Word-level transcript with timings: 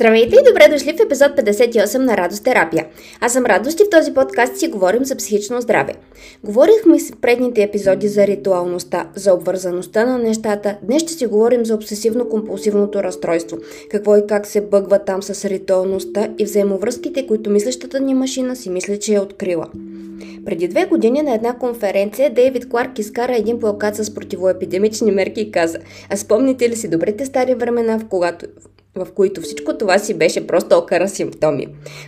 Здравейте 0.00 0.36
и 0.36 0.48
добре 0.48 0.68
дошли 0.68 0.92
в 0.92 1.00
епизод 1.00 1.32
58 1.32 1.98
на 1.98 2.16
Радост 2.16 2.44
терапия. 2.44 2.86
Аз 3.20 3.32
съм 3.32 3.46
Радост 3.46 3.80
и 3.80 3.84
в 3.84 3.90
този 3.90 4.14
подкаст 4.14 4.56
си 4.56 4.68
говорим 4.68 5.04
за 5.04 5.16
психично 5.16 5.60
здраве. 5.60 5.92
Говорихме 6.44 6.98
в 6.98 7.20
предните 7.20 7.62
епизоди 7.62 8.08
за 8.08 8.26
ритуалността, 8.26 9.08
за 9.14 9.34
обвързаността 9.34 10.06
на 10.06 10.18
нещата. 10.18 10.76
Днес 10.82 11.02
ще 11.02 11.12
си 11.12 11.26
говорим 11.26 11.66
за 11.66 11.78
обсесивно-компулсивното 11.78 13.02
разстройство. 13.02 13.58
Какво 13.90 14.16
и 14.16 14.26
как 14.28 14.46
се 14.46 14.60
бъгва 14.60 14.98
там 14.98 15.22
с 15.22 15.44
ритуалността 15.44 16.28
и 16.38 16.44
взаимовръзките, 16.44 17.26
които 17.26 17.50
мислещата 17.50 18.00
ни 18.00 18.14
машина 18.14 18.56
си 18.56 18.70
мисли, 18.70 19.00
че 19.00 19.14
е 19.14 19.20
открила. 19.20 19.66
Преди 20.44 20.68
две 20.68 20.84
години 20.84 21.22
на 21.22 21.34
една 21.34 21.58
конференция 21.58 22.30
Дейвид 22.30 22.68
Кларк 22.68 22.98
изкара 22.98 23.36
един 23.36 23.60
плакат 23.60 23.96
с 23.96 24.14
противоепидемични 24.14 25.10
мерки 25.10 25.40
и 25.40 25.50
каза 25.50 25.78
А 26.10 26.16
спомните 26.16 26.68
ли 26.68 26.76
си 26.76 26.88
добрите 26.88 27.26
стари 27.26 27.54
времена, 27.54 27.98
в, 27.98 28.04
когато, 28.08 28.46
в 29.04 29.12
които 29.12 29.40
всичко 29.40 29.78
това 29.78 29.98
си 29.98 30.14
беше 30.14 30.46
просто 30.46 30.78
окара 30.78 31.08
симптоми. 31.08 31.66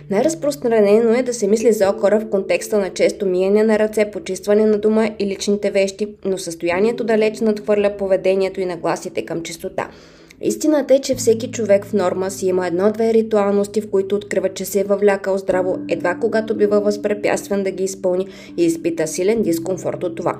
Най-разпространено 0.09 1.13
е 1.13 1.23
да 1.23 1.33
се 1.33 1.47
мисли 1.47 1.73
за 1.73 1.89
окора 1.89 2.19
в 2.19 2.29
контекста 2.29 2.77
на 2.77 2.89
често 2.89 3.25
миене 3.25 3.63
на 3.63 3.79
ръце, 3.79 4.11
почистване 4.11 4.65
на 4.65 4.77
дома 4.77 5.09
и 5.19 5.25
личните 5.25 5.71
вещи, 5.71 6.07
но 6.25 6.37
състоянието 6.37 7.03
далеч 7.03 7.39
надхвърля 7.39 7.97
поведението 7.97 8.61
и 8.61 8.65
нагласите 8.65 9.25
към 9.25 9.43
чистота. 9.43 9.89
Истината 10.41 10.95
е, 10.95 10.99
че 10.99 11.15
всеки 11.15 11.51
човек 11.51 11.85
в 11.85 11.93
норма 11.93 12.31
си 12.31 12.45
има 12.45 12.67
едно-две 12.67 13.13
ритуалности, 13.13 13.81
в 13.81 13.89
които 13.89 14.15
открива, 14.15 14.49
че 14.49 14.65
се 14.65 14.79
е 14.79 14.83
въвлякал 14.83 15.37
здраво, 15.37 15.77
едва 15.89 16.15
когато 16.15 16.55
бива 16.55 16.79
възпрепятстван 16.79 17.63
да 17.63 17.71
ги 17.71 17.83
изпълни 17.83 18.27
и 18.57 18.65
изпита 18.65 19.07
силен 19.07 19.41
дискомфорт 19.41 20.03
от 20.03 20.15
това. 20.15 20.39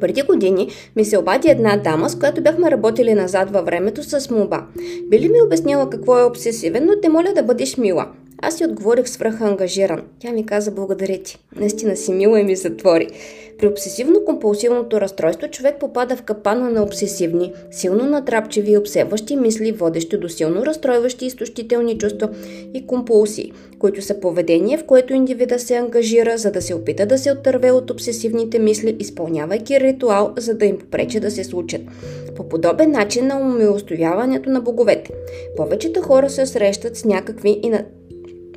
Преди 0.00 0.22
години 0.22 0.68
ми 0.96 1.04
се 1.04 1.18
обади 1.18 1.48
една 1.48 1.76
дама, 1.76 2.10
с 2.10 2.18
която 2.18 2.42
бяхме 2.42 2.70
работили 2.70 3.14
назад 3.14 3.50
във 3.50 3.64
времето 3.64 4.02
с 4.02 4.30
молба. 4.30 4.66
Били 5.08 5.28
ми 5.28 5.42
обяснила 5.42 5.90
какво 5.90 6.18
е 6.18 6.24
обсесивен, 6.24 6.86
но 6.86 7.00
те 7.02 7.08
моля 7.08 7.32
да 7.34 7.42
бъдеш 7.42 7.76
мила. 7.76 8.08
Аз 8.42 8.56
си 8.56 8.64
отговорих 8.64 9.08
свръха 9.08 9.44
ангажиран. 9.44 10.02
Тя 10.18 10.32
ми 10.32 10.46
каза 10.46 10.70
благодаря 10.70 11.22
ти. 11.22 11.38
Наистина 11.56 11.96
си 11.96 12.12
мила 12.12 12.40
и 12.40 12.44
ми 12.44 12.56
затвори. 12.56 13.08
При 13.58 13.68
обсесивно-компулсивното 13.68 15.00
разстройство 15.00 15.48
човек 15.48 15.76
попада 15.80 16.16
в 16.16 16.22
капана 16.22 16.70
на 16.70 16.82
обсесивни, 16.82 17.52
силно 17.70 18.06
натрапчиви 18.06 18.72
и 18.72 18.78
обсебващи 18.78 19.36
мисли, 19.36 19.72
водещи 19.72 20.18
до 20.18 20.28
силно 20.28 20.66
разстройващи 20.66 21.26
изтощителни 21.26 21.98
чувства 21.98 22.28
и 22.74 22.86
компулсии, 22.86 23.52
които 23.78 24.02
са 24.02 24.20
поведение, 24.20 24.78
в 24.78 24.84
което 24.84 25.14
индивида 25.14 25.58
се 25.58 25.74
ангажира, 25.74 26.38
за 26.38 26.50
да 26.50 26.62
се 26.62 26.74
опита 26.74 27.06
да 27.06 27.18
се 27.18 27.32
оттърве 27.32 27.70
от 27.70 27.90
обсесивните 27.90 28.58
мисли, 28.58 28.96
изпълнявайки 28.98 29.80
ритуал, 29.80 30.32
за 30.36 30.54
да 30.54 30.64
им 30.64 30.78
попречи 30.78 31.20
да 31.20 31.30
се 31.30 31.44
случат. 31.44 31.80
По 32.36 32.48
подобен 32.48 32.90
начин 32.90 33.26
на 33.26 33.40
умилостовяването 33.40 34.50
на 34.50 34.60
боговете. 34.60 35.10
Повечето 35.56 36.02
хора 36.02 36.30
се 36.30 36.46
срещат 36.46 36.96
с 36.96 37.04
някакви 37.04 37.60
и 37.62 37.68
на 37.68 37.84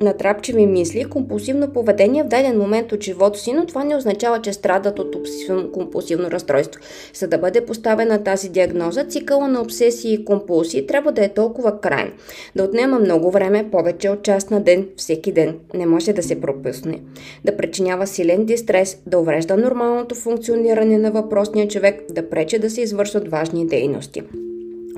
натрапчиви 0.00 0.66
мисли, 0.66 1.04
компулсивно 1.04 1.68
поведение 1.68 2.22
в 2.22 2.28
даден 2.28 2.58
момент 2.58 2.92
от 2.92 3.02
живота 3.02 3.38
си, 3.38 3.52
но 3.52 3.66
това 3.66 3.84
не 3.84 3.96
означава, 3.96 4.40
че 4.42 4.52
страдат 4.52 4.98
от 4.98 5.14
обсесивно-компулсивно 5.14 6.30
разстройство. 6.30 6.80
За 7.14 7.28
да 7.28 7.38
бъде 7.38 7.66
поставена 7.66 8.24
тази 8.24 8.48
диагноза, 8.48 9.04
цикъла 9.04 9.48
на 9.48 9.60
обсесии 9.60 10.14
и 10.14 10.24
компулсии 10.24 10.86
трябва 10.86 11.12
да 11.12 11.24
е 11.24 11.28
толкова 11.28 11.80
крайен, 11.80 12.12
да 12.56 12.64
отнема 12.64 12.98
много 12.98 13.30
време, 13.30 13.70
повече 13.70 14.10
от 14.10 14.22
час 14.22 14.50
на 14.50 14.60
ден, 14.60 14.88
всеки 14.96 15.32
ден. 15.32 15.58
Не 15.74 15.86
може 15.86 16.12
да 16.12 16.22
се 16.22 16.40
пропусне. 16.40 17.00
Да 17.44 17.56
причинява 17.56 18.06
силен 18.06 18.44
дистрес, 18.44 18.98
да 19.06 19.18
уврежда 19.18 19.56
нормалното 19.56 20.14
функциониране 20.14 20.98
на 20.98 21.10
въпросния 21.10 21.68
човек, 21.68 22.02
да 22.10 22.30
прече 22.30 22.58
да 22.58 22.70
се 22.70 22.80
извършват 22.80 23.28
важни 23.28 23.66
дейности. 23.66 24.22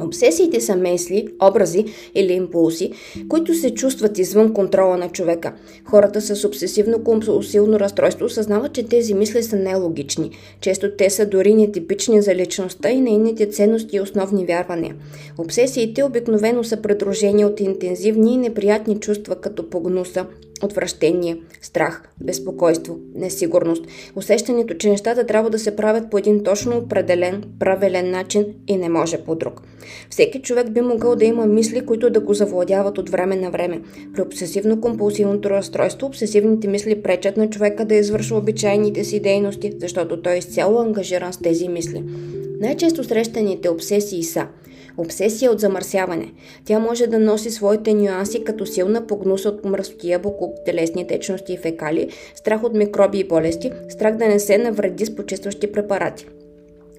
Обсесиите 0.04 0.60
са 0.60 0.76
мисли, 0.76 1.28
образи 1.42 1.84
или 2.14 2.32
импулси, 2.32 2.92
които 3.28 3.54
се 3.54 3.74
чувстват 3.74 4.18
извън 4.18 4.54
контрола 4.54 4.96
на 4.96 5.08
човека. 5.08 5.52
Хората 5.84 6.20
с 6.20 6.48
обсесивно-компулсивно 6.48 7.80
разстройство 7.80 8.24
осъзнават, 8.24 8.72
че 8.72 8.82
тези 8.82 9.14
мисли 9.14 9.42
са 9.42 9.56
нелогични. 9.56 10.30
Често 10.60 10.90
те 10.98 11.10
са 11.10 11.26
дори 11.26 11.54
нетипични 11.54 12.22
за 12.22 12.34
личността 12.34 12.90
и 12.90 13.00
нейните 13.00 13.46
ценности 13.46 13.96
и 13.96 14.00
основни 14.00 14.46
вярвания. 14.46 14.94
Обсесиите 15.38 16.04
обикновено 16.04 16.64
са 16.64 16.76
придружени 16.76 17.44
от 17.44 17.60
интензивни 17.60 18.34
и 18.34 18.36
неприятни 18.36 19.00
чувства, 19.00 19.36
като 19.36 19.70
погнуса, 19.70 20.26
отвращение, 20.62 21.36
страх, 21.60 22.02
безпокойство, 22.20 22.98
несигурност, 23.14 23.84
усещането, 24.16 24.74
че 24.74 24.88
нещата 24.88 25.26
трябва 25.26 25.50
да 25.50 25.58
се 25.58 25.76
правят 25.76 26.10
по 26.10 26.18
един 26.18 26.44
точно 26.44 26.76
определен, 26.76 27.44
правилен 27.58 28.10
начин 28.10 28.46
и 28.66 28.76
не 28.76 28.88
може 28.88 29.18
по 29.18 29.34
друг. 29.34 29.62
Всеки 30.10 30.42
човек 30.42 30.70
би 30.70 30.80
могъл 30.80 31.16
да 31.16 31.24
има 31.24 31.46
мисли, 31.46 31.86
които 31.86 32.10
да 32.10 32.20
го 32.20 32.34
завладяват 32.34 32.98
от 32.98 33.10
време 33.10 33.36
на 33.36 33.50
време. 33.50 33.80
При 34.14 34.20
обсесивно-компулсивното 34.20 35.50
разстройство, 35.50 36.06
обсесивните 36.06 36.68
мисли 36.68 37.02
пречат 37.02 37.36
на 37.36 37.50
човека 37.50 37.84
да 37.84 37.94
извършва 37.94 38.38
обичайните 38.38 39.04
си 39.04 39.20
дейности, 39.20 39.72
защото 39.80 40.22
той 40.22 40.32
е 40.32 40.38
изцяло 40.38 40.80
ангажиран 40.80 41.32
с 41.32 41.38
тези 41.38 41.68
мисли. 41.68 42.04
Най-често 42.60 43.04
срещаните 43.04 43.68
обсесии 43.68 44.22
са– 44.22 44.46
Обсесия 44.96 45.52
от 45.52 45.60
замърсяване. 45.60 46.32
Тя 46.64 46.78
може 46.78 47.06
да 47.06 47.18
носи 47.18 47.50
своите 47.50 47.94
нюанси 47.94 48.44
като 48.44 48.66
силна 48.66 49.06
погнуса 49.06 49.48
от 49.48 49.64
мръсотия, 49.64 50.18
буклук, 50.18 50.54
телесни 50.64 51.06
течности 51.06 51.52
и 51.52 51.58
фекали, 51.58 52.08
страх 52.34 52.64
от 52.64 52.74
микроби 52.74 53.18
и 53.18 53.24
болести, 53.24 53.72
страх 53.88 54.16
да 54.16 54.28
не 54.28 54.38
се 54.38 54.58
навреди 54.58 55.06
с 55.06 55.16
почистващи 55.16 55.72
препарати. 55.72 56.26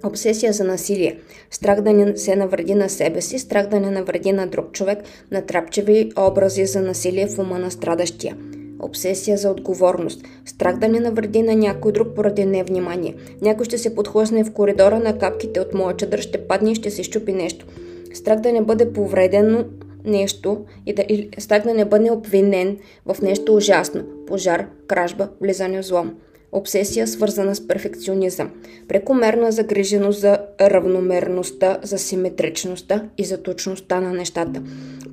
Обсесия 0.05 0.53
за 0.53 0.63
насилие. 0.63 1.17
Страх 1.51 1.81
да 1.81 1.93
не 1.93 2.17
се 2.17 2.35
навреди 2.35 2.75
на 2.75 2.89
себе 2.89 3.21
си, 3.21 3.39
страх 3.39 3.67
да 3.67 3.79
не 3.79 3.91
навреди 3.91 4.31
на 4.31 4.47
друг 4.47 4.71
човек, 4.71 4.99
натрапчеви 5.31 6.11
образи 6.17 6.65
за 6.65 6.81
насилие 6.81 7.27
в 7.27 7.39
ума 7.39 7.59
на 7.59 7.71
страдащия. 7.71 8.37
Обсесия 8.79 9.37
за 9.37 9.49
отговорност. 9.49 10.21
Страх 10.45 10.77
да 10.77 10.87
не 10.87 10.99
навреди 10.99 11.41
на 11.41 11.55
някой 11.55 11.91
друг 11.91 12.07
поради 12.15 12.45
невнимание. 12.45 13.15
Някой 13.41 13.65
ще 13.65 13.77
се 13.77 13.95
подхлъсне 13.95 14.43
в 14.43 14.53
коридора 14.53 14.99
на 14.99 15.17
капките 15.17 15.59
от 15.59 15.73
моя 15.73 15.97
чадър, 15.97 16.19
ще 16.19 16.47
падне 16.47 16.71
и 16.71 16.75
ще 16.75 16.91
се 16.91 17.03
щупи 17.03 17.33
нещо. 17.33 17.65
Страх 18.13 18.39
да 18.39 18.51
не 18.51 18.61
бъде 18.61 18.93
повредено 18.93 19.65
нещо 20.05 20.65
и 20.85 20.93
да, 20.93 21.05
или 21.09 21.29
страх 21.37 21.63
да 21.63 21.73
не 21.73 21.85
бъде 21.85 22.11
обвинен 22.11 22.77
в 23.05 23.21
нещо 23.21 23.55
ужасно. 23.55 24.03
Пожар, 24.27 24.67
кражба, 24.87 25.29
влизане 25.41 25.81
в 25.81 25.85
злом. 25.85 26.15
Обсесия, 26.53 27.07
свързана 27.07 27.55
с 27.55 27.67
перфекционизъм. 27.67 28.49
Прекомерна 28.87 29.51
загриженост 29.51 30.19
за 30.19 30.37
равномерността, 30.61 31.77
за 31.83 31.97
симетричността 31.97 33.03
и 33.17 33.25
за 33.25 33.37
точността 33.37 34.01
на 34.01 34.13
нещата. 34.13 34.61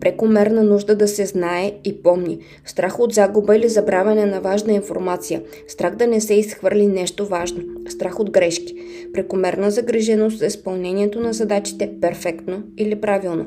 Прекомерна 0.01 0.63
нужда 0.63 0.97
да 0.97 1.09
се 1.09 1.27
знае 1.27 1.73
и 1.85 2.03
помни. 2.03 2.39
Страх 2.65 3.01
от 3.01 3.15
загуба 3.15 3.57
или 3.57 3.69
забравяне 3.69 4.27
на 4.27 4.41
важна 4.41 4.73
информация. 4.73 5.43
Страх 5.69 5.97
да 5.97 6.07
не 6.07 6.21
се 6.21 6.35
изхвърли 6.35 6.87
нещо 6.87 7.27
важно. 7.27 7.63
Страх 7.89 8.21
от 8.21 8.31
грешки. 8.31 8.75
Прекомерна 9.13 9.71
загриженост 9.71 10.39
за 10.39 10.47
изпълнението 10.47 11.21
на 11.21 11.33
задачите 11.33 11.91
перфектно 12.01 12.63
или 12.77 13.01
правилно. 13.01 13.47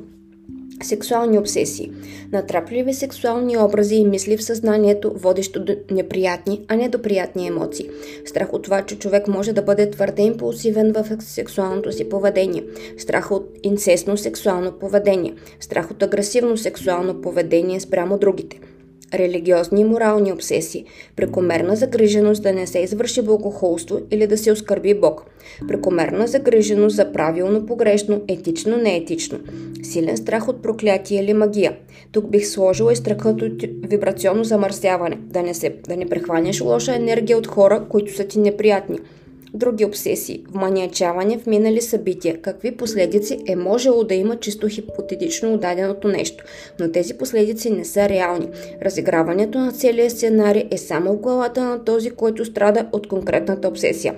Сексуални 0.83 1.39
обсесии. 1.39 1.91
Натрапливи 2.31 2.93
сексуални 2.93 3.57
образи 3.57 3.95
и 3.95 4.05
мисли 4.05 4.37
в 4.37 4.43
съзнанието, 4.43 5.11
водещо 5.15 5.65
до 5.65 5.75
неприятни, 5.91 6.61
а 6.67 6.75
не 6.75 6.89
до 6.89 7.01
приятни 7.01 7.47
емоции. 7.47 7.89
Страх 8.25 8.53
от 8.53 8.63
това, 8.63 8.81
че 8.81 8.99
човек 8.99 9.27
може 9.27 9.53
да 9.53 9.61
бъде 9.61 9.89
твърде 9.89 10.21
импулсивен 10.21 10.93
в 10.93 11.17
сексуалното 11.19 11.91
си 11.91 12.09
поведение. 12.09 12.63
Страх 12.97 13.31
от 13.31 13.49
инцестно 13.63 14.17
сексуално 14.17 14.71
поведение. 14.71 15.33
Страх 15.59 15.91
от 15.91 16.03
агресивно 16.03 16.57
сексуално 16.57 17.21
поведение 17.21 17.79
спрямо 17.79 18.17
другите– 18.17 18.59
религиозни 19.13 19.81
и 19.81 19.85
морални 19.85 20.33
обсесии, 20.33 20.85
прекомерна 21.15 21.75
загриженост 21.75 22.43
да 22.43 22.53
не 22.53 22.67
се 22.67 22.79
извърши 22.79 23.21
богохулство 23.21 23.99
или 24.11 24.27
да 24.27 24.37
се 24.37 24.51
оскърби 24.51 24.93
Бог, 24.93 25.25
прекомерна 25.67 26.27
загриженост 26.27 26.95
за 26.95 27.11
правилно, 27.11 27.65
погрешно, 27.65 28.21
етично, 28.27 28.77
неетично, 28.77 29.39
силен 29.83 30.17
страх 30.17 30.47
от 30.47 30.61
проклятие 30.61 31.21
или 31.21 31.33
магия. 31.33 31.77
Тук 32.11 32.29
бих 32.29 32.47
сложила 32.47 32.93
и 32.93 32.95
страхът 32.95 33.41
от 33.41 33.63
вибрационно 33.89 34.43
замърсяване, 34.43 35.17
да 35.21 35.43
не, 35.43 35.53
се, 35.53 35.75
да 35.87 35.97
не 35.97 36.09
прехваняш 36.09 36.61
лоша 36.61 36.95
енергия 36.95 37.37
от 37.37 37.47
хора, 37.47 37.85
които 37.89 38.15
са 38.15 38.23
ти 38.23 38.39
неприятни– 38.39 38.99
други 39.53 39.85
обсесии, 39.85 40.43
вманиачаване 40.49 41.37
в 41.37 41.45
минали 41.45 41.81
събития, 41.81 42.41
какви 42.41 42.77
последици 42.77 43.39
е 43.47 43.55
можело 43.55 44.03
да 44.03 44.13
има 44.13 44.35
чисто 44.35 44.67
хипотетично 44.67 45.53
отдаденото 45.53 46.07
нещо, 46.07 46.43
но 46.79 46.91
тези 46.91 47.13
последици 47.13 47.69
не 47.69 47.85
са 47.85 48.09
реални. 48.09 48.47
Разиграването 48.81 49.59
на 49.59 49.71
целия 49.71 50.09
сценарий 50.09 50.63
е 50.71 50.77
само 50.77 51.13
в 51.13 51.17
главата 51.17 51.63
на 51.63 51.83
този, 51.83 52.09
който 52.09 52.45
страда 52.45 52.89
от 52.91 53.07
конкретната 53.07 53.67
обсесия. 53.67 54.15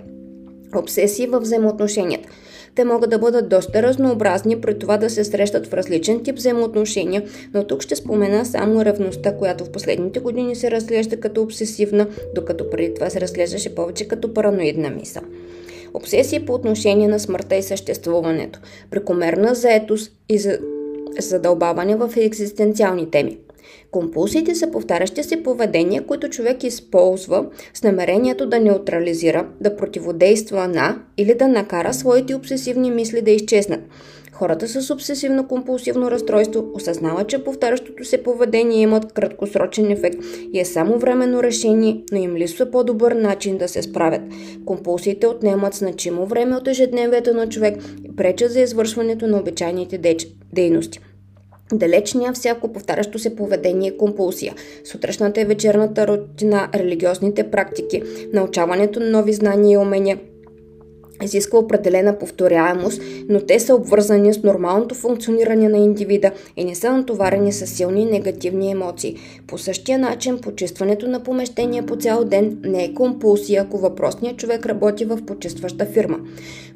Обсесии 0.75 1.27
във 1.27 1.43
взаимоотношенията– 1.43 2.29
те 2.75 2.85
могат 2.85 3.09
да 3.09 3.19
бъдат 3.19 3.49
доста 3.49 3.83
разнообразни, 3.83 4.61
при 4.61 4.79
това 4.79 4.97
да 4.97 5.09
се 5.09 5.23
срещат 5.23 5.67
в 5.67 5.73
различен 5.73 6.23
тип 6.23 6.35
взаимоотношения, 6.35 7.23
но 7.53 7.63
тук 7.63 7.81
ще 7.81 7.95
спомена 7.95 8.45
само 8.45 8.85
ревността, 8.85 9.37
която 9.37 9.65
в 9.65 9.71
последните 9.71 10.19
години 10.19 10.55
се 10.55 10.71
разглежда 10.71 11.19
като 11.19 11.41
обсесивна, 11.41 12.07
докато 12.35 12.69
преди 12.69 12.93
това 12.93 13.09
се 13.09 13.21
разглеждаше 13.21 13.75
повече 13.75 14.07
като 14.07 14.33
параноидна 14.33 14.89
мисъл. 14.89 15.23
Обсесии 15.93 16.45
по 16.45 16.53
отношение 16.53 17.07
на 17.07 17.19
смъртта 17.19 17.55
и 17.55 17.63
съществуването, 17.63 18.59
прекомерна 18.91 19.55
заетост 19.55 20.11
и 20.29 20.37
за 20.37 20.59
задълбаване 21.19 21.95
в 21.95 22.13
екзистенциални 22.17 23.11
теми. 23.11 23.37
Компулсиите 23.91 24.55
са 24.55 24.71
повтарящи 24.71 25.23
се 25.23 25.43
поведения, 25.43 26.05
които 26.05 26.29
човек 26.29 26.63
използва 26.63 27.45
с 27.73 27.83
намерението 27.83 28.49
да 28.49 28.59
неутрализира, 28.59 29.47
да 29.61 29.75
противодейства 29.75 30.67
на 30.67 30.99
или 31.17 31.33
да 31.33 31.47
накара 31.47 31.93
своите 31.93 32.35
обсесивни 32.35 32.91
мисли 32.91 33.21
да 33.21 33.31
изчезнат. 33.31 33.79
Хората 34.35 34.67
с 34.67 34.81
обсесивно-компулсивно 34.81 36.11
разстройство 36.11 36.71
осъзнават, 36.73 37.27
че 37.27 37.43
повтарящото 37.43 38.05
се 38.05 38.23
поведение 38.23 38.81
имат 38.81 39.13
краткосрочен 39.13 39.91
ефект 39.91 40.17
и 40.53 40.59
е 40.59 40.65
само 40.65 40.97
временно 40.97 41.43
решение, 41.43 42.03
но 42.11 42.17
им 42.17 42.35
липсва 42.35 42.71
по-добър 42.71 43.11
начин 43.11 43.57
да 43.57 43.67
се 43.67 43.81
справят. 43.81 44.21
Компулсиите 44.65 45.27
отнемат 45.27 45.73
значимо 45.73 46.25
време 46.25 46.55
от 46.55 46.67
ежедневието 46.67 47.33
на 47.33 47.49
човек 47.49 47.83
и 48.05 48.15
пречат 48.15 48.51
за 48.51 48.59
извършването 48.59 49.27
на 49.27 49.39
обичайните 49.39 50.15
дейности. 50.53 50.99
Далеч 51.73 52.13
ня 52.13 52.33
всяко 52.33 52.73
повтарящо 52.73 53.19
се 53.19 53.35
поведение 53.35 53.89
е 53.89 53.97
компулсия. 53.97 54.53
Сутрешната 54.83 55.41
и 55.41 55.45
вечерната 55.45 56.07
рутина, 56.07 56.69
религиозните 56.73 57.51
практики, 57.51 58.03
научаването 58.33 58.99
на 58.99 59.09
нови 59.09 59.33
знания 59.33 59.73
и 59.73 59.77
умения– 59.77 60.19
изисква 61.23 61.59
определена 61.59 62.19
повторяемост, 62.19 63.01
но 63.29 63.39
те 63.39 63.59
са 63.59 63.75
обвързани 63.75 64.33
с 64.33 64.43
нормалното 64.43 64.95
функциониране 64.95 65.69
на 65.69 65.77
индивида 65.77 66.31
и 66.57 66.65
не 66.65 66.75
са 66.75 66.91
натоварени 66.91 67.51
с 67.51 67.67
силни 67.67 68.05
негативни 68.05 68.71
емоции. 68.71 69.15
По 69.47 69.57
същия 69.57 69.99
начин, 69.99 70.37
почистването 70.41 71.07
на 71.07 71.23
помещение 71.23 71.85
по 71.85 71.95
цял 71.95 72.23
ден 72.23 72.57
не 72.63 72.83
е 72.83 72.93
компулсия, 72.93 73.61
ако 73.61 73.77
въпросният 73.77 74.37
човек 74.37 74.65
работи 74.65 75.05
в 75.05 75.25
почистваща 75.25 75.85
фирма. 75.85 76.19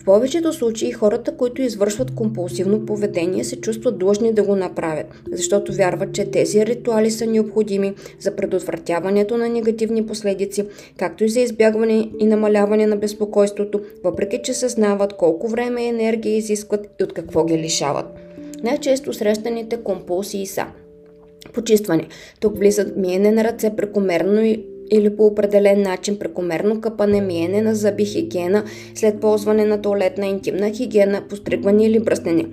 В 0.01 0.05
повечето 0.05 0.53
случаи 0.53 0.91
хората, 0.91 1.37
които 1.37 1.61
извършват 1.61 2.15
компулсивно 2.15 2.85
поведение, 2.85 3.43
се 3.43 3.61
чувстват 3.61 3.99
длъжни 3.99 4.33
да 4.33 4.43
го 4.43 4.55
направят, 4.55 5.05
защото 5.31 5.73
вярват, 5.73 6.13
че 6.13 6.31
тези 6.31 6.65
ритуали 6.65 7.11
са 7.11 7.25
необходими 7.25 7.93
за 8.19 8.35
предотвратяването 8.35 9.37
на 9.37 9.49
негативни 9.49 10.05
последици, 10.05 10.65
както 10.97 11.23
и 11.23 11.29
за 11.29 11.39
избягване 11.39 12.09
и 12.19 12.25
намаляване 12.25 12.87
на 12.87 12.97
безпокойството, 12.97 13.81
въпреки 14.03 14.28
че 14.37 14.53
съзнават 14.53 15.13
колко 15.13 15.47
време 15.47 15.83
и 15.83 15.87
енергия 15.87 16.37
изискват 16.37 16.87
и 16.99 17.03
от 17.03 17.13
какво 17.13 17.45
ги 17.45 17.57
лишават. 17.57 18.05
Най-често 18.63 19.13
срещаните 19.13 19.77
компулсии 19.77 20.47
са 20.47 20.65
Почистване. 21.53 22.07
Тук 22.39 22.57
влизат 22.57 22.97
миене 22.97 23.31
на 23.31 23.43
ръце 23.43 23.75
прекомерно 23.75 24.41
или 24.91 25.15
по 25.17 25.25
определен 25.25 25.81
начин 25.81 26.19
прекомерно 26.19 26.81
къпане, 26.81 27.21
миене 27.21 27.61
на 27.61 27.75
зъби, 27.75 28.05
хигиена, 28.05 28.63
след 28.95 29.19
ползване 29.19 29.65
на 29.65 29.81
туалетна 29.81 30.25
интимна 30.25 30.71
хигиена, 30.71 31.21
постригване 31.29 31.85
или 31.85 31.99
бръснене. 31.99 32.45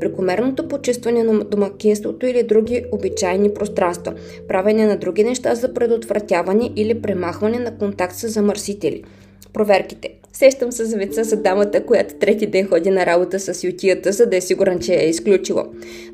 Прекомерното 0.00 0.68
почистване 0.68 1.22
на 1.22 1.44
домакинството 1.44 2.26
или 2.26 2.42
други 2.42 2.84
обичайни 2.92 3.54
пространства, 3.54 4.14
правене 4.48 4.86
на 4.86 4.96
други 4.96 5.24
неща 5.24 5.54
за 5.54 5.74
предотвратяване 5.74 6.70
или 6.76 7.02
премахване 7.02 7.58
на 7.58 7.78
контакт 7.78 8.16
с 8.16 8.28
замърсители. 8.28 9.04
Проверките. 9.52 10.23
Сещам 10.34 10.72
се 10.72 10.84
за 10.84 10.96
веца 10.96 11.24
за 11.24 11.36
дамата, 11.36 11.86
която 11.86 12.14
трети 12.14 12.46
ден 12.46 12.66
ходи 12.66 12.90
на 12.90 13.06
работа 13.06 13.40
с 13.40 13.64
ютията, 13.64 14.12
за 14.12 14.26
да 14.26 14.36
е 14.36 14.40
сигурен, 14.40 14.78
че 14.78 14.94
е 14.94 15.08
изключила. 15.08 15.66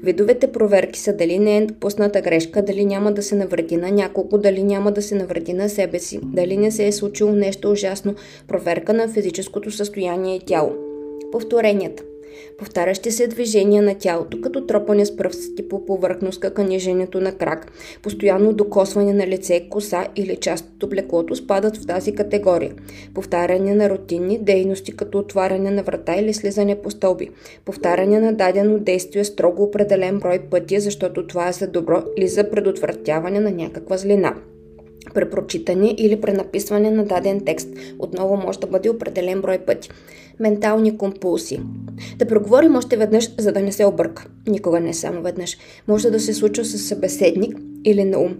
Видовете 0.02 0.52
проверки 0.52 1.00
са 1.00 1.12
дали 1.12 1.38
не 1.38 1.56
е 1.56 1.66
допусната 1.66 2.20
грешка, 2.20 2.62
дали 2.62 2.84
няма 2.84 3.12
да 3.12 3.22
се 3.22 3.34
навреди 3.34 3.76
на 3.76 3.90
няколко, 3.90 4.38
дали 4.38 4.62
няма 4.62 4.92
да 4.92 5.02
се 5.02 5.14
навреди 5.14 5.52
на 5.52 5.68
себе 5.68 5.98
си, 5.98 6.20
дали 6.22 6.56
не 6.56 6.70
се 6.70 6.86
е 6.86 6.92
случило 6.92 7.32
нещо 7.32 7.70
ужасно, 7.70 8.14
проверка 8.48 8.92
на 8.92 9.08
физическото 9.08 9.70
състояние 9.70 10.36
и 10.36 10.40
тяло. 10.40 10.72
Повторенията. 11.32 12.02
Повтарящи 12.58 13.10
се 13.10 13.26
движения 13.26 13.82
на 13.82 13.94
тялото, 13.94 14.40
като 14.40 14.66
тропане 14.66 15.06
с 15.06 15.16
пръстите 15.16 15.68
по 15.68 15.86
повърхност, 15.86 16.40
кънижението 16.54 17.20
на 17.20 17.32
крак, 17.32 17.72
постоянно 18.02 18.52
докосване 18.52 19.12
на 19.12 19.26
лице, 19.26 19.66
коса 19.70 20.06
или 20.16 20.36
част 20.36 20.64
от 20.76 20.82
облеклото 20.82 21.36
спадат 21.36 21.76
в 21.76 21.86
тази 21.86 22.14
категория. 22.14 22.74
Повтаряне 23.14 23.74
на 23.74 23.90
рутинни 23.90 24.38
дейности, 24.38 24.96
като 24.96 25.18
отваряне 25.18 25.70
на 25.70 25.82
врата 25.82 26.16
или 26.16 26.34
слизане 26.34 26.82
по 26.82 26.90
стълби. 26.90 27.30
Повтаряне 27.64 28.20
на 28.20 28.32
дадено 28.32 28.78
действие 28.78 29.24
строго 29.24 29.62
определен 29.62 30.18
брой 30.18 30.38
пъти, 30.38 30.80
защото 30.80 31.26
това 31.26 31.48
е 31.48 31.52
за 31.52 31.66
добро 31.66 32.02
или 32.16 32.28
за 32.28 32.50
предотвратяване 32.50 33.40
на 33.40 33.50
някаква 33.50 33.96
злина 33.96 34.34
препрочитане 35.14 35.94
или 35.98 36.20
пренаписване 36.20 36.90
на 36.90 37.04
даден 37.04 37.40
текст. 37.40 37.68
Отново 37.98 38.36
може 38.36 38.60
да 38.60 38.66
бъде 38.66 38.90
определен 38.90 39.40
брой 39.40 39.58
пъти. 39.58 39.90
Ментални 40.40 40.98
компулсии. 40.98 41.60
Да 42.18 42.26
проговорим 42.26 42.76
още 42.76 42.96
веднъж, 42.96 43.30
за 43.38 43.52
да 43.52 43.60
не 43.60 43.72
се 43.72 43.84
обърка. 43.84 44.26
Никога 44.46 44.80
не 44.80 44.94
само 44.94 45.22
веднъж. 45.22 45.58
Може 45.88 46.10
да 46.10 46.20
се 46.20 46.34
случва 46.34 46.64
с 46.64 46.78
събеседник 46.78 47.56
или 47.84 48.04
на 48.04 48.18
ум. 48.18 48.36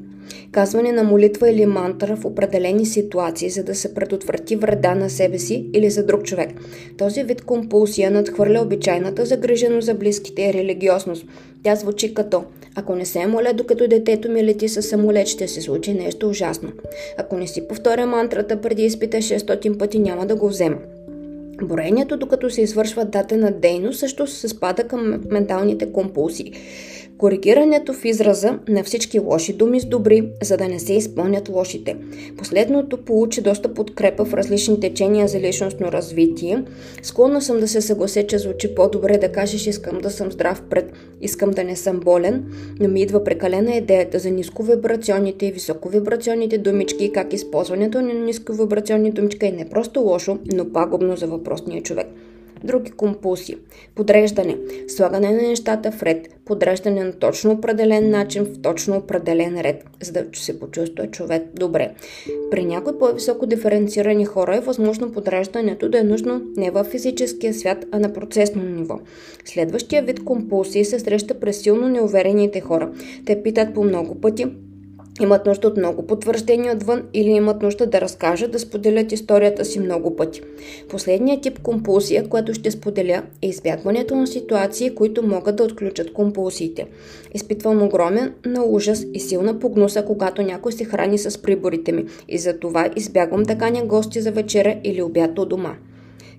Казване 0.52 0.92
на 0.92 1.04
молитва 1.04 1.50
или 1.50 1.66
мантра 1.66 2.16
в 2.16 2.24
определени 2.24 2.86
ситуации, 2.86 3.50
за 3.50 3.64
да 3.64 3.74
се 3.74 3.94
предотврати 3.94 4.56
вреда 4.56 4.94
на 4.94 5.10
себе 5.10 5.38
си 5.38 5.70
или 5.74 5.90
за 5.90 6.06
друг 6.06 6.22
човек. 6.22 6.50
Този 6.98 7.22
вид 7.22 7.42
компулсия 7.42 8.10
надхвърля 8.10 8.60
обичайната 8.62 9.26
загриженост 9.26 9.86
за 9.86 9.94
близките 9.94 10.42
и 10.42 10.52
религиозност. 10.52 11.26
Тя 11.62 11.76
звучи 11.76 12.14
като 12.14 12.44
Ако 12.74 12.94
не 12.94 13.04
се 13.04 13.26
моля 13.26 13.52
докато 13.54 13.88
детето 13.88 14.30
ми 14.30 14.44
лети 14.44 14.68
със 14.68 14.88
самолет, 14.88 15.26
ще 15.26 15.48
се 15.48 15.60
случи 15.60 15.94
нещо 15.94 16.28
ужасно. 16.28 16.72
Ако 17.18 17.36
не 17.36 17.46
си 17.46 17.68
повторя 17.68 18.06
мантрата 18.06 18.60
преди 18.60 18.84
изпита 18.84 19.16
600 19.16 19.78
пъти, 19.78 19.98
няма 19.98 20.26
да 20.26 20.36
го 20.36 20.48
взема. 20.48 20.76
Броението, 21.66 22.16
докато 22.16 22.50
се 22.50 22.62
извършва 22.62 23.04
дадена 23.04 23.52
дейност, 23.52 23.98
също 23.98 24.26
се 24.26 24.48
спада 24.48 24.84
към 24.84 25.20
менталните 25.30 25.92
компулсии. 25.92 26.52
Коригирането 27.20 27.92
в 27.92 28.04
израза 28.04 28.58
на 28.68 28.84
всички 28.84 29.18
лоши 29.18 29.52
думи 29.52 29.80
с 29.80 29.84
добри, 29.84 30.28
за 30.42 30.56
да 30.56 30.68
не 30.68 30.78
се 30.78 30.92
изпълнят 30.92 31.48
лошите. 31.48 31.96
Последното 32.38 33.04
получи 33.04 33.42
доста 33.42 33.74
подкрепа 33.74 34.24
в 34.24 34.34
различни 34.34 34.80
течения 34.80 35.28
за 35.28 35.40
личностно 35.40 35.92
развитие. 35.92 36.64
Склонна 37.02 37.42
съм 37.42 37.60
да 37.60 37.68
се 37.68 37.80
съглася, 37.80 38.26
че 38.26 38.38
звучи 38.38 38.74
по-добре 38.74 39.18
да 39.18 39.32
кажеш 39.32 39.66
искам 39.66 39.98
да 39.98 40.10
съм 40.10 40.32
здрав 40.32 40.62
пред 40.70 40.92
искам 41.20 41.50
да 41.50 41.64
не 41.64 41.76
съм 41.76 42.00
болен, 42.00 42.44
но 42.80 42.88
ми 42.88 43.02
идва 43.02 43.24
прекалена 43.24 43.74
идеята 43.74 44.18
за 44.18 44.30
нисковибрационните 44.30 45.46
и 45.46 45.52
високовибрационните 45.52 46.58
думички 46.58 47.04
и 47.04 47.12
как 47.12 47.32
използването 47.32 48.02
на 48.02 48.14
нисковибрационни 48.14 49.10
думички 49.10 49.46
е 49.46 49.52
не 49.52 49.68
просто 49.68 50.00
лошо, 50.00 50.38
но 50.54 50.72
пагубно 50.72 51.16
за 51.16 51.26
въпросния 51.26 51.82
човек. 51.82 52.06
Други 52.64 52.90
компулсии. 52.90 53.56
Подреждане. 53.94 54.56
Слагане 54.88 55.30
на 55.30 55.42
нещата 55.42 55.92
в 55.92 56.02
ред. 56.02 56.28
Подреждане 56.44 57.04
на 57.04 57.12
точно 57.12 57.52
определен 57.52 58.10
начин 58.10 58.44
в 58.44 58.62
точно 58.62 58.96
определен 58.96 59.60
ред, 59.60 59.84
за 60.02 60.12
да 60.12 60.24
се 60.32 60.60
почувства 60.60 61.06
човек 61.06 61.42
добре. 61.54 61.90
При 62.50 62.64
някои 62.64 62.98
по-високо 62.98 63.46
диференцирани 63.46 64.24
хора 64.24 64.56
е 64.56 64.60
възможно 64.60 65.12
подреждането 65.12 65.88
да 65.88 65.98
е 65.98 66.04
нужно 66.04 66.42
не 66.56 66.70
в 66.70 66.84
физическия 66.84 67.54
свят, 67.54 67.84
а 67.92 67.98
на 67.98 68.12
процесно 68.12 68.62
ниво. 68.62 68.98
Следващия 69.44 70.02
вид 70.02 70.24
компулсии 70.24 70.84
се 70.84 70.98
среща 70.98 71.40
през 71.40 71.62
силно 71.62 71.88
неуверените 71.88 72.60
хора. 72.60 72.92
Те 73.26 73.42
питат 73.42 73.74
по 73.74 73.84
много 73.84 74.20
пъти, 74.20 74.46
имат 75.20 75.46
нужда 75.46 75.68
от 75.68 75.76
много 75.76 76.06
потвърждения 76.06 76.74
отвън 76.74 77.02
или 77.14 77.28
имат 77.28 77.62
нужда 77.62 77.86
да 77.86 78.00
разкажат, 78.00 78.50
да 78.50 78.58
споделят 78.58 79.12
историята 79.12 79.64
си 79.64 79.80
много 79.80 80.16
пъти. 80.16 80.42
Последният 80.88 81.42
тип 81.42 81.62
компулсия, 81.62 82.28
което 82.28 82.54
ще 82.54 82.70
споделя, 82.70 83.22
е 83.42 83.48
избягването 83.48 84.14
на 84.14 84.26
ситуации, 84.26 84.94
които 84.94 85.22
могат 85.22 85.56
да 85.56 85.64
отключат 85.64 86.12
компулсиите. 86.12 86.86
Изпитвам 87.34 87.82
огромен 87.82 88.34
на 88.46 88.64
ужас 88.64 89.06
и 89.14 89.20
силна 89.20 89.58
погнуса, 89.58 90.04
когато 90.04 90.42
някой 90.42 90.72
се 90.72 90.84
храни 90.84 91.18
с 91.18 91.42
приборите 91.42 91.92
ми 91.92 92.04
и 92.28 92.38
за 92.38 92.58
това 92.58 92.88
избягвам 92.96 93.42
да 93.42 93.58
каня 93.58 93.84
гости 93.84 94.20
за 94.20 94.32
вечеря 94.32 94.76
или 94.84 95.02
обяд 95.02 95.38
у 95.38 95.44
дома. 95.44 95.76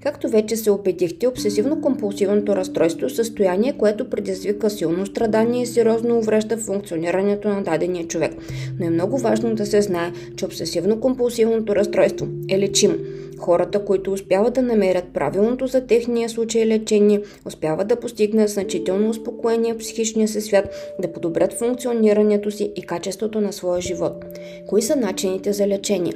Както 0.03 0.29
вече 0.29 0.55
се 0.55 0.71
убедихте, 0.71 1.27
обсесивно-компулсивното 1.27 2.55
разстройство 2.55 3.05
е 3.05 3.09
състояние, 3.09 3.73
което 3.73 4.09
предизвика 4.09 4.69
силно 4.69 5.05
страдание 5.05 5.61
и 5.61 5.65
сериозно 5.65 6.17
уврежда 6.17 6.57
функционирането 6.57 7.49
на 7.49 7.63
дадения 7.63 8.07
човек. 8.07 8.31
Но 8.79 8.85
е 8.85 8.89
много 8.89 9.17
важно 9.17 9.55
да 9.55 9.65
се 9.65 9.81
знае, 9.81 10.11
че 10.35 10.45
обсесивно-компулсивното 10.45 11.75
разстройство 11.75 12.27
е 12.49 12.59
лечимо. 12.59 12.95
Хората, 13.39 13.85
които 13.85 14.13
успяват 14.13 14.53
да 14.53 14.61
намерят 14.61 15.13
правилното 15.13 15.67
за 15.67 15.87
техния 15.87 16.29
случай 16.29 16.65
лечение, 16.65 17.21
успяват 17.45 17.87
да 17.87 17.99
постигнат 17.99 18.49
значително 18.49 19.09
успокоение 19.09 19.73
в 19.73 19.77
психичния 19.77 20.27
си 20.27 20.41
свят, 20.41 20.69
да 20.99 21.13
подобрят 21.13 21.53
функционирането 21.53 22.51
си 22.51 22.71
и 22.75 22.81
качеството 22.81 23.41
на 23.41 23.53
своя 23.53 23.81
живот. 23.81 24.25
Кои 24.67 24.81
са 24.81 24.95
начините 24.95 25.53
за 25.53 25.67
лечение? 25.67 26.13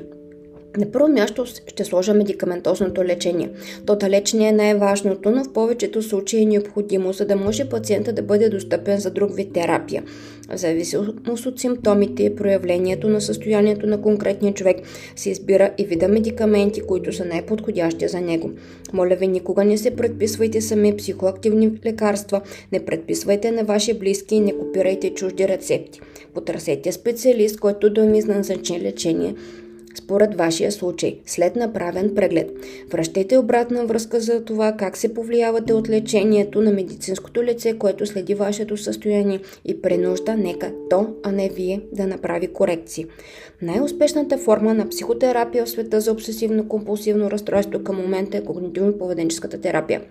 На 0.78 0.92
първо 0.92 1.08
място 1.08 1.46
ще 1.46 1.86
сложа 1.86 2.14
медикаментозното 2.14 3.04
лечение. 3.04 3.50
То 3.86 3.96
далеч 3.96 4.34
не 4.34 4.50
е 4.50 4.52
най-важното, 4.52 5.32
но 5.32 5.44
в 5.44 5.54
повечето 5.54 6.02
случаи 6.02 6.42
е 6.42 6.46
необходимо, 6.46 7.14
за 7.14 7.26
да 7.26 7.36
може 7.36 7.70
пациента 7.70 8.14
да 8.14 8.22
бъде 8.22 8.50
достъпен 8.50 9.00
за 9.00 9.12
друг 9.12 9.36
вид 9.36 9.54
терапия. 9.54 10.04
В 10.50 10.58
зависимост 10.58 11.46
от 11.46 11.60
симптомите 11.60 12.24
и 12.24 12.36
проявлението 12.36 13.10
на 13.10 13.22
състоянието 13.22 13.88
на 13.88 14.02
конкретния 14.02 14.54
човек 14.54 14.78
се 15.16 15.30
избира 15.30 15.72
и 15.78 15.86
вида 15.86 16.08
медикаменти, 16.08 16.82
които 16.82 17.14
са 17.14 17.26
най-подходящи 17.26 18.08
за 18.08 18.22
него. 18.22 18.52
Моля 18.94 19.16
ви, 19.16 19.28
никога 19.28 19.66
не 19.66 19.78
се 19.78 19.96
предписвайте 19.96 20.62
сами 20.62 20.98
психоактивни 20.98 21.72
лекарства, 21.86 22.42
не 22.72 22.86
предписвайте 22.86 23.52
на 23.52 23.64
ваши 23.64 23.94
близки 23.94 24.36
и 24.36 24.40
не 24.40 24.58
копирайте 24.58 25.10
чужди 25.10 25.48
рецепти. 25.48 26.02
Потърсете 26.34 26.92
специалист, 26.92 27.60
който 27.60 27.90
да 27.90 28.02
ви 28.02 28.20
назначи 28.20 28.82
лечение 28.82 29.36
според 29.98 30.36
вашия 30.36 30.72
случай, 30.72 31.20
след 31.26 31.56
направен 31.56 32.16
преглед. 32.16 32.52
Връщайте 32.90 33.38
обратна 33.38 33.86
връзка 33.86 34.20
за 34.20 34.46
това 34.46 34.72
как 34.72 34.98
се 34.98 35.14
повлиявате 35.14 35.74
от 35.74 35.90
лечението 35.90 36.62
на 36.62 36.72
медицинското 36.72 37.44
лице, 37.44 37.78
което 37.78 38.06
следи 38.06 38.34
вашето 38.34 38.78
състояние 38.78 39.40
и 39.66 39.82
принужда 39.82 40.36
нека 40.36 40.72
то, 40.90 41.08
а 41.24 41.32
не 41.32 41.50
вие, 41.50 41.82
да 41.94 42.08
направи 42.08 42.48
корекции. 42.48 43.06
Най-успешната 43.62 44.38
форма 44.38 44.74
на 44.74 44.90
психотерапия 44.90 45.66
в 45.66 45.70
света 45.70 46.02
за 46.02 46.16
обсесивно-компулсивно 46.16 47.32
разстройство 47.32 47.84
към 47.84 47.96
момента 47.96 48.38
е 48.38 48.42
когнитивно-поведенческата 48.42 49.62
терапия. 49.62 50.02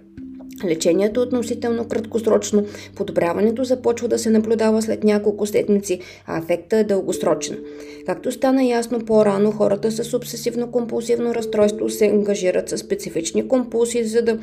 Лечението 0.65 1.21
е 1.21 1.23
относително 1.23 1.89
краткосрочно, 1.89 2.67
подобряването 2.97 3.65
започва 3.65 4.09
да 4.09 4.19
се 4.19 4.31
наблюдава 4.31 4.83
след 4.83 5.05
няколко 5.05 5.47
седмици, 5.47 6.01
а 6.27 6.39
ефектът 6.39 6.81
е 6.81 6.85
дългосрочен. 6.85 7.59
Както 8.07 8.33
стана 8.33 8.65
ясно 8.65 9.05
по-рано, 9.05 9.53
хората 9.53 9.91
с 9.91 10.05
обсесивно-компулсивно 10.05 11.35
разстройство 11.35 11.89
се 11.89 12.07
ангажират 12.07 12.69
с 12.69 12.79
специфични 12.79 13.49
компулсии, 13.49 14.05
за 14.05 14.23
да 14.23 14.39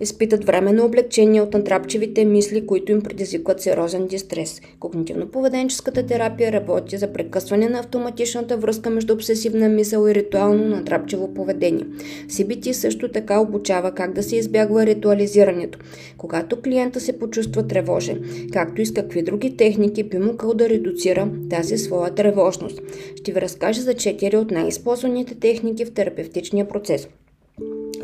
изпитат 0.00 0.44
временно 0.44 0.84
облегчение 0.84 1.42
от 1.42 1.54
натрапчивите 1.54 2.24
мисли, 2.24 2.66
които 2.66 2.92
им 2.92 3.02
предизвикват 3.02 3.60
сериозен 3.60 4.06
дистрес. 4.06 4.60
Когнитивно-поведенческата 4.80 6.06
терапия 6.06 6.52
работи 6.52 6.96
за 6.96 7.12
прекъсване 7.12 7.68
на 7.68 7.78
автоматичната 7.78 8.56
връзка 8.56 8.90
между 8.90 9.14
обсесивна 9.14 9.68
мисъл 9.68 10.08
и 10.08 10.14
ритуално 10.14 10.64
натрапчиво 10.64 11.34
поведение. 11.34 11.84
CBT 12.26 12.72
също 12.72 13.08
така 13.08 13.40
обучава 13.40 13.92
как 13.92 14.12
да 14.12 14.22
се 14.22 14.36
избягва 14.36 14.86
ритуализирането. 14.86 15.78
Когато 16.16 16.60
клиента 16.60 17.00
се 17.00 17.18
почувства 17.18 17.66
тревожен, 17.66 18.48
както 18.52 18.80
и 18.80 18.86
с 18.86 18.92
какви 18.92 19.22
други 19.22 19.56
техники 19.56 20.02
би 20.02 20.18
могъл 20.18 20.54
да 20.54 20.68
редуцира 20.68 21.28
тази 21.50 21.78
своя 21.78 22.14
тревожност. 22.14 22.80
Ще 23.16 23.32
ви 23.32 23.40
разкажа 23.40 23.82
за 23.82 23.94
четири 23.94 24.36
от 24.36 24.50
най-използваните 24.50 25.34
техники 25.34 25.84
в 25.84 25.90
терапевтичния 25.90 26.68
процес. 26.68 27.08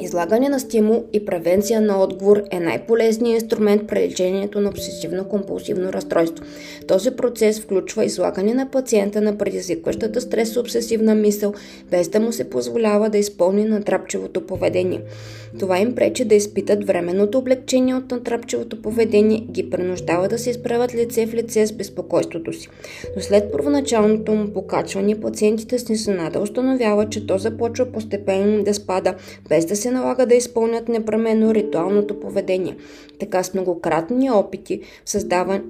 Излагане 0.01 0.49
на 0.49 0.61
стимул 0.61 1.05
и 1.13 1.25
превенция 1.25 1.81
на 1.81 2.03
отговор 2.03 2.43
е 2.51 2.61
най-полезният 2.61 3.43
инструмент 3.43 3.87
при 3.87 4.01
лечението 4.01 4.61
на 4.61 4.73
обсесивно-компулсивно 4.73 5.93
разстройство. 5.93 6.45
Този 6.89 7.11
процес 7.11 7.61
включва 7.61 8.05
излагане 8.05 8.55
на 8.55 8.71
пациента 8.71 9.21
на 9.21 9.39
предизвикващата 9.39 10.21
стресо-обсесивна 10.21 11.15
мисъл, 11.15 11.55
без 11.91 12.09
да 12.09 12.21
му 12.21 12.33
се 12.33 12.51
позволява 12.51 13.11
да 13.11 13.19
изпълни 13.19 13.65
натрапчивото 13.65 14.47
поведение. 14.47 15.01
Това 15.59 15.79
им 15.79 15.95
пречи 15.95 16.25
да 16.25 16.35
изпитат 16.35 16.87
временното 16.87 17.39
облегчение 17.39 17.95
от 17.95 18.11
натрапчивото 18.11 18.83
поведение 18.83 19.47
ги 19.51 19.71
принуждава 19.71 20.29
да 20.29 20.39
се 20.39 20.51
изправят 20.51 20.95
лице 20.95 21.27
в 21.27 21.35
лице 21.35 21.67
с 21.67 21.73
безпокойството 21.73 22.53
си. 22.53 22.69
Но 23.17 23.23
след 23.23 23.53
първоначалното 23.53 24.33
му 24.33 24.53
покачване, 24.53 25.21
пациентите 25.21 25.79
с 25.79 25.89
несенада 25.89 26.41
установяват, 26.41 27.11
че 27.11 27.27
то 27.27 27.39
започва 27.39 27.87
постепенно 27.87 28.65
да 28.65 28.75
спада, 28.75 29.15
без 29.49 29.67
да 29.67 29.77
се 29.77 29.84
налага 29.91 30.27
да 30.27 30.35
изпълнят 30.35 30.89
непременно 30.89 31.55
ритуалното 31.55 32.21
поведение. 32.21 32.77
Така 33.19 33.43
с 33.43 33.55
многократни 33.55 34.31
опити 34.31 34.81
в 35.05 35.11
създаване 35.11 35.63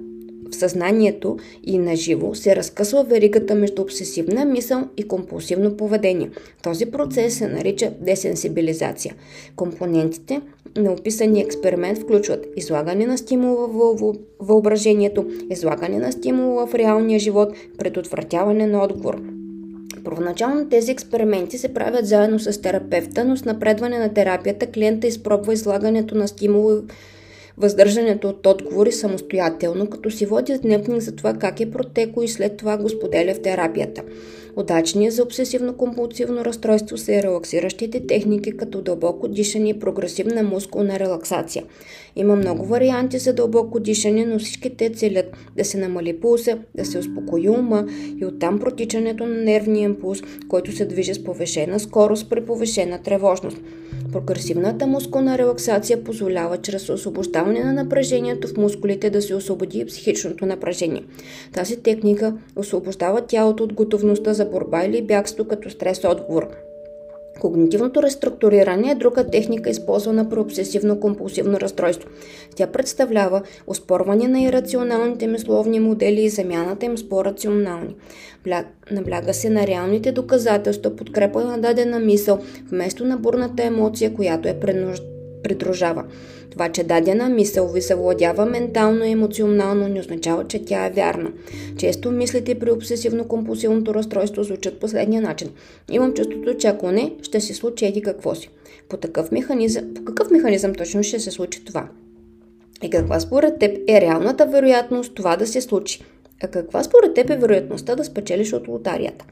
в 0.51 0.55
съзнанието 0.55 1.37
и 1.63 1.77
на 1.77 1.95
живо 1.95 2.35
се 2.35 2.55
разкъсва 2.55 3.03
веригата 3.03 3.55
между 3.55 3.81
обсесивна 3.81 4.45
мисъл 4.45 4.83
и 4.97 5.07
компулсивно 5.07 5.77
поведение. 5.77 6.29
Този 6.63 6.85
процес 6.85 7.37
се 7.37 7.47
нарича 7.47 7.91
десенсибилизация. 8.01 9.15
Компонентите 9.55 10.41
на 10.77 10.91
описания 10.91 11.45
експеримент 11.45 11.97
включват 11.97 12.47
излагане 12.55 13.05
на 13.05 13.17
стимула 13.17 13.67
в 13.67 14.13
въображението, 14.39 15.25
излагане 15.49 15.97
на 15.99 16.11
стимула 16.11 16.67
в 16.67 16.75
реалния 16.75 17.19
живот, 17.19 17.53
предотвратяване 17.77 18.67
на 18.67 18.83
отговор. 18.83 19.34
Първоначално 20.05 20.69
тези 20.69 20.91
експерименти 20.91 21.57
се 21.57 21.73
правят 21.73 22.07
заедно 22.07 22.39
с 22.39 22.61
терапевта, 22.61 23.25
но 23.25 23.37
с 23.37 23.45
напредване 23.45 23.99
на 23.99 24.13
терапията 24.13 24.67
клиента 24.67 25.07
изпробва 25.07 25.53
излагането 25.53 26.15
на 26.15 26.27
стимули 26.27 26.81
въздържането 27.57 28.29
от 28.29 28.45
отговори 28.45 28.91
самостоятелно, 28.91 29.87
като 29.87 30.11
си 30.11 30.25
води 30.25 30.57
дневник 30.57 31.01
за 31.01 31.15
това 31.15 31.33
как 31.33 31.59
е 31.59 31.71
протекло 31.71 32.23
и 32.23 32.27
след 32.27 32.57
това 32.57 32.77
го 32.77 32.89
споделя 32.89 33.33
в 33.33 33.41
терапията. 33.41 34.03
Удачният 34.57 35.13
за 35.13 35.23
обсесивно-компулсивно 35.23 36.45
разстройство 36.45 36.97
са 36.97 37.13
и 37.13 37.23
релаксиращите 37.23 38.07
техники, 38.07 38.57
като 38.57 38.81
дълбоко 38.81 39.27
дишане 39.27 39.69
и 39.69 39.79
прогресивна 39.79 40.43
мускулна 40.43 40.99
релаксация. 40.99 41.63
Има 42.15 42.35
много 42.35 42.65
варианти 42.65 43.19
за 43.19 43.33
дълбоко 43.33 43.79
дишане, 43.79 44.25
но 44.25 44.39
всички 44.39 44.77
те 44.77 44.89
целят 44.89 45.25
да 45.57 45.65
се 45.65 45.77
намали 45.77 46.19
пулса, 46.19 46.57
да 46.75 46.85
се 46.85 46.97
успокои 46.97 47.49
ума 47.49 47.85
и 48.21 48.25
оттам 48.25 48.59
протичането 48.59 49.25
на 49.25 49.35
нервния 49.35 49.83
импулс, 49.83 50.21
който 50.47 50.71
се 50.71 50.85
движи 50.85 51.13
с 51.13 51.23
повишена 51.23 51.79
скорост 51.79 52.29
при 52.29 52.45
повишена 52.45 53.01
тревожност. 53.03 53.57
Прогресивната 54.15 54.87
мускулна 54.87 55.37
релаксация 55.37 56.03
позволява 56.03 56.57
чрез 56.57 56.89
освобождаване 56.89 57.63
на 57.63 57.73
напрежението 57.73 58.47
в 58.47 58.57
мускулите 58.57 59.09
да 59.09 59.21
се 59.21 59.35
освободи 59.35 59.85
психичното 59.85 60.45
напрежение. 60.45 61.03
Тази 61.53 61.77
техника 61.77 62.33
освобождава 62.55 63.21
тялото 63.21 63.63
от 63.63 63.73
готовността 63.73 64.33
за 64.33 64.45
борба 64.45 64.83
или 64.85 65.01
бягство 65.01 65.45
като 65.45 65.69
стрес-отговор. 65.69 66.47
Когнитивното 67.39 68.03
реструктуриране 68.03 68.91
е 68.91 68.95
друга 68.95 69.27
техника, 69.27 69.69
използвана 69.69 70.29
при 70.29 70.39
обсесивно-компулсивно 70.39 71.61
разстройство. 71.61 72.09
Тя 72.55 72.67
представлява 72.67 73.41
оспорване 73.67 74.27
на 74.27 74.41
ирационалните 74.41 75.27
мисловни 75.27 75.79
модели 75.79 76.21
и 76.21 76.29
замяната 76.29 76.85
им 76.85 76.97
с 76.97 77.09
по-рационални. 77.09 77.95
Набляга 78.91 79.33
се 79.33 79.49
на 79.49 79.67
реалните 79.67 80.11
доказателства, 80.11 80.95
подкрепа 80.95 81.43
на 81.43 81.57
дадена 81.57 81.99
мисъл, 81.99 82.39
вместо 82.69 83.05
на 83.05 83.17
бурната 83.17 83.63
емоция, 83.63 84.13
която 84.13 84.47
е 84.47 84.59
придружава. 85.45 86.03
Това, 86.51 86.69
че 86.69 86.83
дадена 86.83 87.29
мисъл 87.29 87.67
ви 87.67 87.81
съвладява 87.81 88.45
ментално 88.45 89.05
и 89.05 89.11
емоционално, 89.11 89.87
не 89.87 89.99
означава, 89.99 90.47
че 90.47 90.65
тя 90.65 90.85
е 90.85 90.89
вярна. 90.91 91.31
Често 91.77 92.11
мислите 92.11 92.59
при 92.59 92.71
обсесивно-компулсивното 92.71 93.93
разстройство 93.93 94.43
звучат 94.43 94.79
последния 94.79 95.21
начин. 95.21 95.49
Имам 95.91 96.13
чувството, 96.13 96.57
че 96.57 96.67
ако 96.67 96.91
не, 96.91 97.13
ще 97.21 97.41
се 97.41 97.53
случи 97.53 97.85
еди 97.85 98.01
какво 98.01 98.35
си. 98.35 98.49
По, 98.89 98.97
такъв 98.97 99.31
механизъм, 99.31 99.93
по 99.95 100.05
какъв 100.05 100.31
механизъм 100.31 100.73
точно 100.73 101.03
ще 101.03 101.19
се 101.19 101.31
случи 101.31 101.65
това? 101.65 101.87
И 102.83 102.89
каква 102.89 103.19
според 103.19 103.59
теб 103.59 103.77
е 103.89 104.01
реалната 104.01 104.45
вероятност 104.45 105.15
това 105.15 105.35
да 105.35 105.47
се 105.47 105.61
случи? 105.61 106.03
А 106.43 106.47
каква 106.47 106.83
според 106.83 107.13
теб 107.13 107.29
е 107.29 107.37
вероятността 107.37 107.95
да 107.95 108.03
спечелиш 108.03 108.53
от 108.53 108.67
лотарията? 108.67 109.25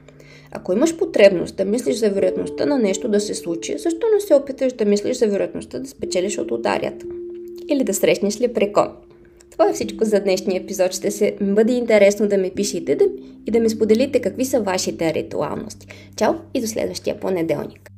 Ако 0.55 0.73
имаш 0.73 0.97
потребност 0.97 1.55
да 1.55 1.65
мислиш 1.65 1.95
за 1.95 2.09
вероятността 2.09 2.65
на 2.65 2.79
нещо 2.79 3.07
да 3.07 3.19
се 3.19 3.33
случи, 3.33 3.77
защо 3.77 4.07
не 4.13 4.19
се 4.19 4.35
опиташ 4.35 4.73
да 4.73 4.85
мислиш 4.85 5.17
за 5.17 5.27
вероятността 5.27 5.79
да 5.79 5.87
спечелиш 5.87 6.37
от 6.37 6.51
лотарията? 6.51 7.05
Или 7.69 7.83
да 7.83 7.93
срещнеш 7.93 8.41
ли 8.41 8.53
прекон? 8.53 8.87
Това 9.51 9.69
е 9.69 9.73
всичко 9.73 10.05
за 10.05 10.19
днешния 10.19 10.61
епизод. 10.61 10.93
Ще 10.93 11.11
се 11.11 11.37
бъде 11.41 11.73
интересно 11.73 12.27
да 12.27 12.37
ме 12.37 12.49
пишете 12.49 12.97
и 13.47 13.51
да 13.51 13.59
ми 13.59 13.69
споделите 13.69 14.21
какви 14.21 14.45
са 14.45 14.61
вашите 14.61 15.13
ритуалности. 15.13 15.87
Чао 16.17 16.33
и 16.53 16.61
до 16.61 16.67
следващия 16.67 17.19
понеделник! 17.19 17.92